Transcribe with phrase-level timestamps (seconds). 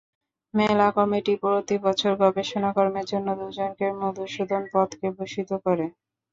[0.53, 5.85] মেলা কমিটি প্রতিবছর গবেষণা কর্মের জন্য দুজনকে মধুসূদন পদকে ভূষিত করে।